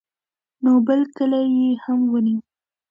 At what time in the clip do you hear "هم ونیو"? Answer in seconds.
1.83-2.39